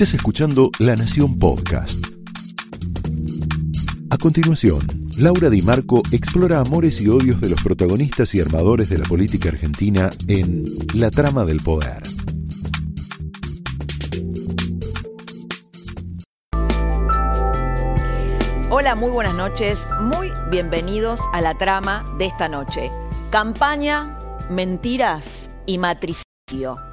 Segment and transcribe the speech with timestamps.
[0.00, 2.02] Estás escuchando La Nación Podcast.
[4.08, 4.80] A continuación,
[5.18, 9.50] Laura Di Marco explora amores y odios de los protagonistas y armadores de la política
[9.50, 12.02] argentina en La trama del poder.
[18.70, 22.90] Hola, muy buenas noches, muy bienvenidos a la trama de esta noche.
[23.30, 26.89] Campaña, mentiras y matricidio.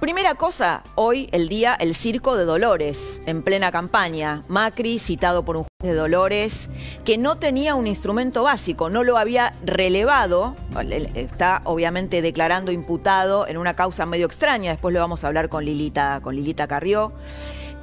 [0.00, 4.42] Primera cosa, hoy el día el Circo de Dolores, en plena campaña.
[4.46, 6.68] Macri, citado por un juez de Dolores,
[7.06, 10.54] que no tenía un instrumento básico, no lo había relevado,
[11.14, 15.64] está obviamente declarando imputado en una causa medio extraña, después lo vamos a hablar con
[15.64, 17.12] Lilita, con Lilita Carrió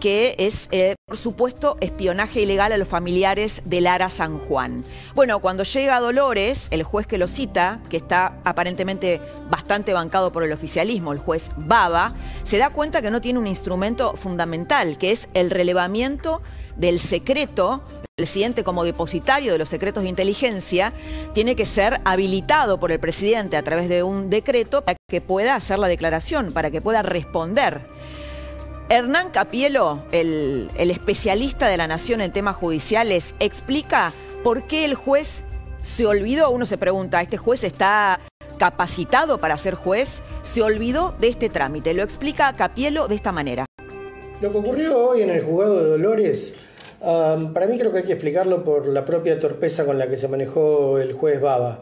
[0.03, 4.83] que es, eh, por supuesto, espionaje ilegal a los familiares de Lara San Juan.
[5.15, 10.43] Bueno, cuando llega Dolores, el juez que lo cita, que está aparentemente bastante bancado por
[10.43, 15.11] el oficialismo, el juez Baba, se da cuenta que no tiene un instrumento fundamental, que
[15.11, 16.41] es el relevamiento
[16.75, 20.93] del secreto el presidente como depositario de los secretos de inteligencia
[21.33, 25.55] tiene que ser habilitado por el presidente a través de un decreto para que pueda
[25.55, 27.87] hacer la declaración, para que pueda responder.
[28.89, 35.43] Hernán Capielo, el, especialista de la Nación en temas judiciales, explica por qué el juez
[35.81, 36.51] se olvidó.
[36.51, 38.19] Uno se pregunta, ¿este juez está
[38.57, 40.21] capacitado para ser juez?
[40.43, 41.93] Se olvidó de este trámite.
[41.93, 43.65] Lo explica Capielo de esta manera.
[44.41, 46.55] Lo que ocurrió hoy en el juzgado de Dolores,
[47.01, 50.17] um, para mí creo que hay que explicarlo por la propia torpeza con la que
[50.17, 51.79] se manejó el juez Baba.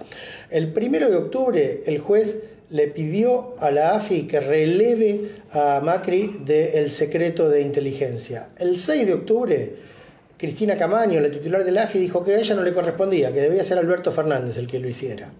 [0.49, 6.41] El primero de octubre, el juez le pidió a la AFI que releve a Macri
[6.45, 8.49] del secreto de inteligencia.
[8.57, 9.75] El 6 de octubre,
[10.37, 13.41] Cristina Camaño, la titular de la AFI, dijo que a ella no le correspondía, que
[13.41, 15.33] debía ser Alberto Fernández el que lo hiciera.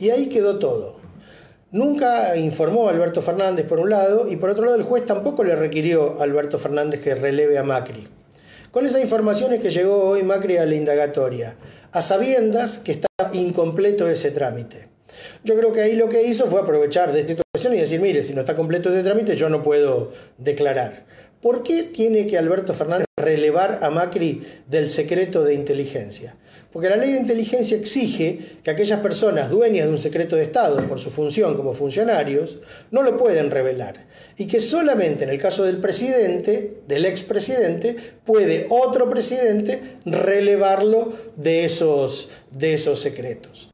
[0.00, 0.96] Y ahí quedó todo.
[1.70, 5.44] Nunca informó a Alberto Fernández por un lado y por otro lado el juez tampoco
[5.44, 8.08] le requirió a Alberto Fernández que releve a Macri.
[8.72, 11.54] Con esas informaciones que llegó hoy Macri a la indagatoria,
[11.92, 14.91] a sabiendas que está incompleto ese trámite.
[15.44, 18.22] Yo creo que ahí lo que hizo fue aprovechar de esta situación y decir, mire,
[18.22, 21.04] si no está completo este trámite, yo no puedo declarar.
[21.42, 26.36] ¿Por qué tiene que Alberto Fernández relevar a Macri del secreto de inteligencia?
[26.72, 30.80] Porque la ley de inteligencia exige que aquellas personas dueñas de un secreto de Estado
[30.88, 32.58] por su función como funcionarios
[32.92, 34.06] no lo pueden revelar.
[34.38, 41.64] Y que solamente en el caso del presidente, del expresidente, puede otro presidente relevarlo de
[41.64, 43.71] esos, de esos secretos.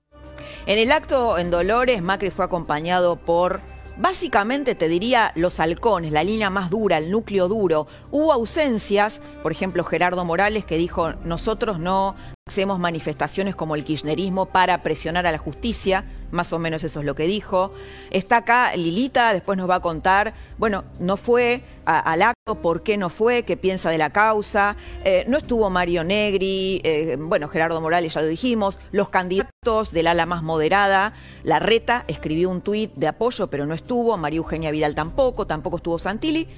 [0.68, 3.62] En el acto en Dolores, Macri fue acompañado por
[4.00, 7.88] Básicamente te diría los halcones, la línea más dura, el núcleo duro.
[8.12, 12.14] Hubo ausencias, por ejemplo Gerardo Morales que dijo nosotros no
[12.46, 17.06] hacemos manifestaciones como el kirchnerismo para presionar a la justicia, más o menos eso es
[17.06, 17.72] lo que dijo.
[18.10, 22.96] Está acá Lilita, después nos va a contar, bueno, no fue al acto, por qué
[22.96, 24.76] no fue, qué piensa de la causa.
[25.04, 30.06] Eh, no estuvo Mario Negri, eh, bueno, Gerardo Morales ya lo dijimos, los candidatos del
[30.06, 34.70] ala más moderada, la reta escribió un tuit de apoyo, pero no estuvo, María Eugenia
[34.70, 36.48] Vidal tampoco, tampoco estuvo Santilli.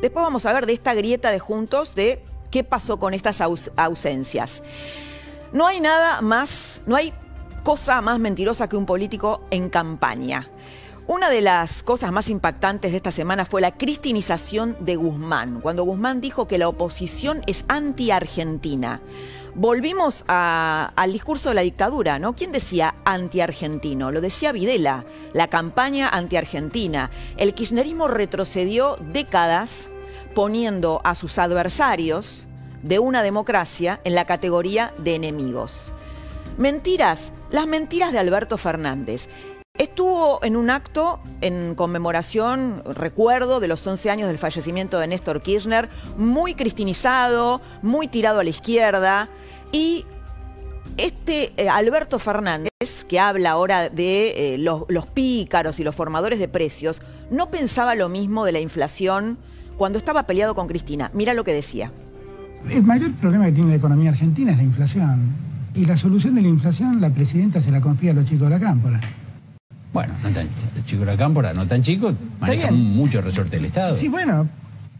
[0.00, 4.62] Después vamos a ver de esta grieta de juntos de qué pasó con estas ausencias.
[5.52, 7.12] No hay nada más, no hay
[7.62, 10.48] cosa más mentirosa que un político en campaña.
[11.06, 15.84] Una de las cosas más impactantes de esta semana fue la cristinización de Guzmán, cuando
[15.84, 19.00] Guzmán dijo que la oposición es anti-argentina.
[19.54, 22.36] Volvimos al discurso de la dictadura, ¿no?
[22.36, 24.12] ¿Quién decía anti-argentino?
[24.12, 27.10] Lo decía Videla, la campaña anti-argentina.
[27.36, 29.90] El kirchnerismo retrocedió décadas
[30.34, 32.46] poniendo a sus adversarios,
[32.82, 35.92] de una democracia en la categoría de enemigos.
[36.58, 39.28] Mentiras, las mentiras de Alberto Fernández.
[39.78, 45.40] Estuvo en un acto en conmemoración, recuerdo, de los 11 años del fallecimiento de Néstor
[45.40, 49.30] Kirchner, muy cristinizado, muy tirado a la izquierda.
[49.72, 50.04] Y
[50.98, 52.70] este eh, Alberto Fernández,
[53.08, 57.94] que habla ahora de eh, los, los pícaros y los formadores de precios, no pensaba
[57.94, 59.38] lo mismo de la inflación
[59.78, 61.10] cuando estaba peleado con Cristina.
[61.14, 61.90] Mira lo que decía.
[62.68, 65.34] El mayor problema que tiene la economía argentina es la inflación.
[65.74, 68.50] Y la solución de la inflación, la presidenta se la confía a los chicos de
[68.50, 69.00] la cámpora.
[69.92, 70.48] Bueno, no tan
[70.84, 73.96] chicos de la cámpora, no tan chicos, manejan mucho resorte del Estado.
[73.96, 74.48] Sí, bueno,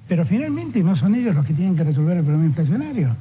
[0.08, 3.14] pero finalmente no son ellos los que tienen que resolver el problema inflacionario.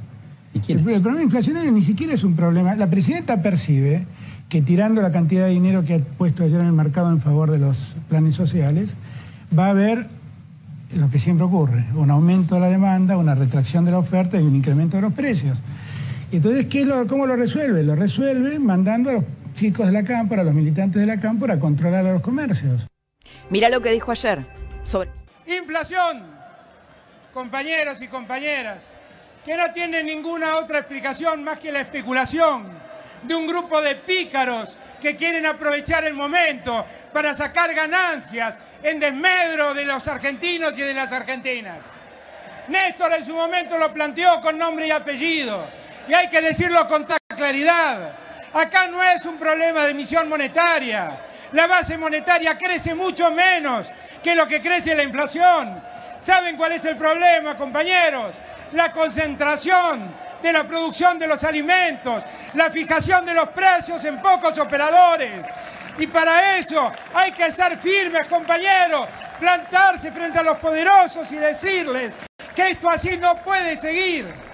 [0.54, 2.75] ¿Y quién el, el problema inflacionario ni siquiera es un problema.
[2.75, 4.06] La presidenta percibe
[4.48, 7.51] que tirando la cantidad de dinero que ha puesto ayer en el mercado en favor
[7.51, 8.96] de los planes sociales,
[9.57, 10.10] va a haber
[10.98, 14.44] lo que siempre ocurre, un aumento de la demanda, una retracción de la oferta y
[14.44, 15.57] un incremento de los precios.
[16.31, 17.84] Entonces, ¿qué lo, ¿cómo lo resuelve?
[17.84, 19.24] Lo resuelve mandando a los
[19.56, 22.86] chicos de la cámpora, a los militantes de la cámpora, a controlar a los comercios.
[23.50, 24.40] Mira lo que dijo ayer
[24.84, 25.10] sobre...
[25.48, 26.40] Inflación
[27.34, 28.80] compañeros y compañeras,
[29.46, 32.68] que no tiene ninguna otra explicación más que la especulación
[33.24, 39.74] de un grupo de pícaros que quieren aprovechar el momento para sacar ganancias en desmedro
[39.74, 41.86] de los argentinos y de las argentinas.
[42.68, 45.66] Néstor en su momento lo planteó con nombre y apellido,
[46.10, 48.14] y hay que decirlo con tanta claridad.
[48.52, 51.20] Acá no es un problema de emisión monetaria.
[51.52, 53.88] La base monetaria crece mucho menos
[54.24, 55.84] que lo que crece la inflación.
[56.20, 58.34] ¿Saben cuál es el problema, compañeros?
[58.74, 62.24] La concentración de la producción de los alimentos,
[62.56, 65.46] la fijación de los precios en pocos operadores.
[66.00, 69.08] Y para eso hay que estar firmes, compañeros,
[69.40, 72.16] plantarse frente a los poderosos y decirles
[72.56, 74.49] que esto así no puede seguir.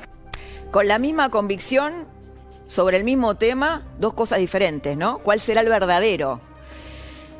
[0.75, 2.05] Con la misma convicción,
[2.67, 5.19] sobre el mismo tema, dos cosas diferentes, ¿no?
[5.19, 6.41] ¿Cuál será el verdadero?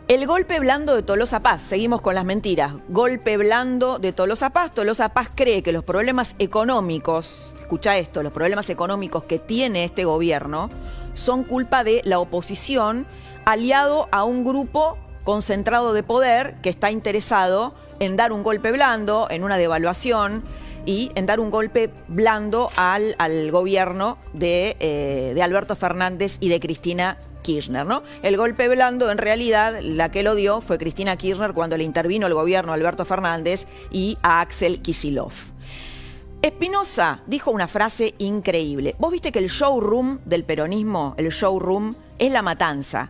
[0.08, 2.76] El golpe blando de Tolosa Paz, seguimos con las mentiras.
[2.88, 4.74] Golpe blando de Tolosa Paz.
[4.74, 10.06] Tolosa Paz cree que los problemas económicos, escucha esto, los problemas económicos que tiene este
[10.06, 10.70] gobierno
[11.14, 13.06] son culpa de la oposición
[13.44, 19.28] aliado a un grupo concentrado de poder que está interesado en dar un golpe blando,
[19.30, 20.44] en una devaluación
[20.86, 26.50] y en dar un golpe blando al, al gobierno de, eh, de Alberto Fernández y
[26.50, 28.04] de Cristina Kirchner, ¿no?
[28.24, 32.28] El golpe blando, en realidad, la que lo dio fue Cristina Kirchner cuando le intervino
[32.28, 35.32] el gobierno a Alberto Fernández y a Axel Kisilov.
[36.42, 38.96] Espinosa dijo una frase increíble.
[39.00, 43.10] Vos viste que el showroom del peronismo, el showroom, es la matanza.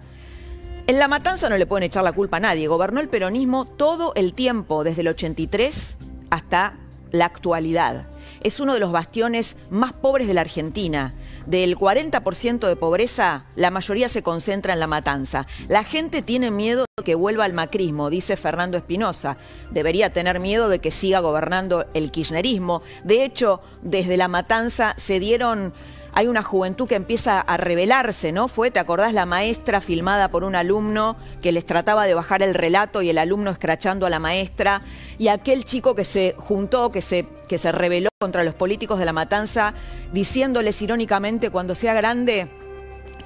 [0.88, 2.68] En la matanza no le pueden echar la culpa a nadie.
[2.68, 5.98] Gobernó el peronismo todo el tiempo, desde el 83
[6.30, 6.78] hasta
[7.12, 8.06] la actualidad.
[8.42, 11.16] Es uno de los bastiones más pobres de la Argentina.
[11.48, 15.48] Del 40% de pobreza, la mayoría se concentra en la matanza.
[15.70, 19.38] La gente tiene miedo de que vuelva al macrismo, dice Fernando Espinosa.
[19.72, 22.84] Debería tener miedo de que siga gobernando el kirchnerismo.
[23.04, 25.74] De hecho, desde la matanza se dieron
[26.16, 28.48] hay una juventud que empieza a rebelarse, ¿no?
[28.48, 32.54] Fue, ¿te acordás la maestra filmada por un alumno que les trataba de bajar el
[32.54, 34.82] relato y el alumno escrachando a la maestra?
[35.18, 39.04] Y aquel chico que se juntó, que se, que se rebeló contra los políticos de
[39.04, 39.74] la matanza,
[40.14, 42.48] diciéndoles irónicamente, cuando sea grande,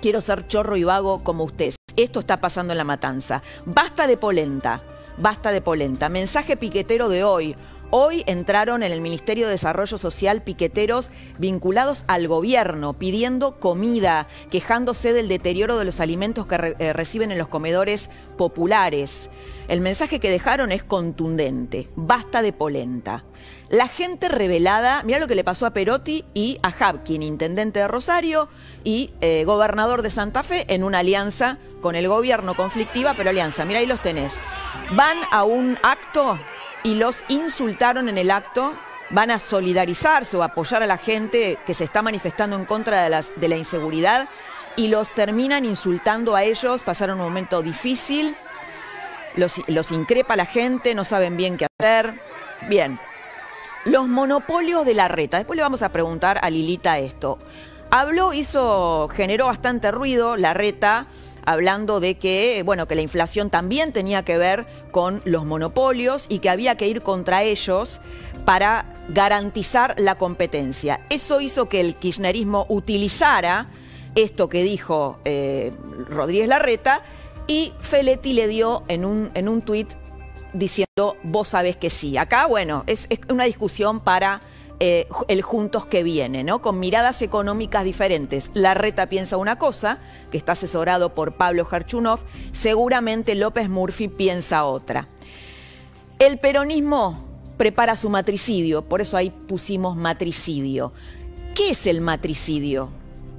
[0.01, 1.75] quiero ser chorro y vago como usted.
[1.95, 3.43] Esto está pasando en la matanza.
[3.65, 4.81] Basta de polenta,
[5.19, 6.09] basta de polenta.
[6.09, 7.55] Mensaje piquetero de hoy.
[7.91, 11.09] Hoy entraron en el Ministerio de Desarrollo Social piqueteros
[11.39, 17.39] vinculados al gobierno, pidiendo comida, quejándose del deterioro de los alimentos que eh, reciben en
[17.39, 19.31] los comedores populares.
[19.67, 23.23] El mensaje que dejaron es contundente, basta de polenta.
[23.69, 27.87] La gente revelada, mira lo que le pasó a Perotti y a Hapkin, intendente de
[27.87, 28.49] Rosario
[28.83, 33.65] y eh, gobernador de Santa Fe, en una alianza con el gobierno conflictiva, pero alianza,
[33.65, 34.35] mira ahí los tenés.
[34.95, 36.37] Van a un acto
[36.83, 38.73] y los insultaron en el acto,
[39.09, 43.09] van a solidarizarse o apoyar a la gente que se está manifestando en contra de,
[43.09, 44.29] las, de la inseguridad
[44.75, 48.35] y los terminan insultando a ellos, pasaron un momento difícil,
[49.35, 52.13] los, los increpa la gente, no saben bien qué hacer.
[52.67, 52.99] Bien,
[53.85, 55.37] los monopolios de la reta.
[55.37, 57.39] Después le vamos a preguntar a Lilita esto.
[57.91, 61.07] Habló, hizo, generó bastante ruido la reta
[61.49, 66.37] hablando de que, bueno, que la inflación también tenía que ver con los monopolios y
[66.39, 68.01] que había que ir contra ellos
[68.45, 71.01] para garantizar la competencia.
[71.09, 73.67] Eso hizo que el kirchnerismo utilizara
[74.13, 75.71] esto que dijo eh,
[76.07, 77.01] Rodríguez Larreta
[77.47, 79.89] y Feletti le dio en un, en un tuit
[80.53, 82.15] diciendo, vos sabés que sí.
[82.15, 84.39] Acá, bueno, es, es una discusión para
[84.79, 86.61] eh, el juntos que viene, ¿no?
[86.61, 88.49] Con miradas económicas diferentes.
[88.53, 89.99] La reta piensa una cosa,
[90.31, 92.19] que está asesorado por Pablo Harchunov,
[92.53, 95.07] seguramente López Murphy piensa otra.
[96.17, 97.25] El peronismo
[97.57, 100.93] prepara su matricidio, por eso ahí pusimos matricidio.
[101.55, 102.89] ¿Qué es el matricidio?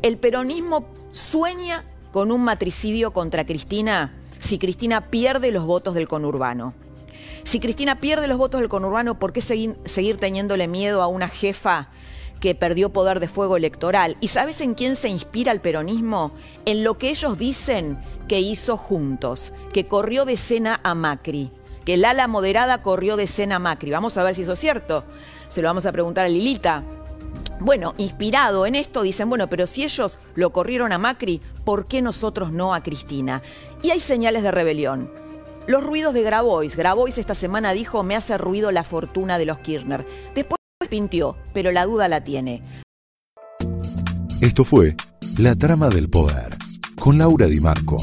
[0.02, 6.74] El peronismo sueña con un matricidio contra Cristina si Cristina pierde los votos del conurbano.
[7.44, 11.88] Si Cristina pierde los votos del conurbano, ¿por qué seguir, teniéndole miedo a una jefa
[12.40, 14.16] que perdió poder de fuego electoral?
[14.20, 16.32] ¿Y sabes en quién se inspira el peronismo?
[16.64, 21.50] En lo que ellos dicen que hizo juntos, que corrió de cena a Macri,
[21.84, 23.90] que el ala moderada corrió de cena a Macri.
[23.90, 25.04] Vamos a ver si eso es cierto.
[25.48, 26.84] Se lo vamos a preguntar a Lilita.
[27.58, 32.00] Bueno, inspirado en esto, dicen, bueno, pero si ellos lo corrieron a Macri, ¿por qué
[32.00, 33.42] nosotros no a Cristina?
[33.82, 35.10] Y hay señales de rebelión.
[35.70, 36.74] Los ruidos de Grabois.
[36.74, 40.04] Grabois esta semana dijo, me hace ruido la fortuna de los Kirchner.
[40.34, 40.58] Después
[40.90, 42.60] pintió, pero la duda la tiene.
[44.40, 44.96] Esto fue
[45.38, 46.56] La Trama del Poder,
[46.98, 47.98] con Laura Di Marco.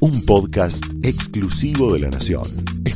[0.00, 2.81] Un podcast exclusivo de la Nación.